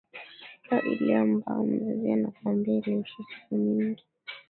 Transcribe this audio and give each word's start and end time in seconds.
Shika 0.51 0.79
ile 0.81 1.15
ambayo 1.17 1.63
mzazi 1.63 2.11
anakuambia 2.11 2.77
ili 2.77 2.97
uishi 2.97 3.23
siku 3.39 3.55
mingi 3.55 4.03